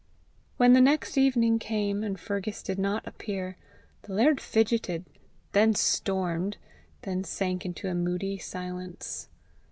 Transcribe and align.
When 0.57 0.73
the 0.73 0.81
next 0.81 1.15
evening 1.15 1.59
came, 1.59 2.03
and 2.03 2.19
Fergus 2.19 2.63
did 2.63 2.79
not 2.79 3.05
appear, 3.05 3.55
the 4.01 4.13
laird 4.15 4.41
fidgeted, 4.41 5.05
then 5.51 5.75
stormed, 5.75 6.57
then 7.03 7.23
sank 7.23 7.67
into 7.67 7.87
a 7.87 7.93
moody 7.93 8.39
silence. 8.39 9.29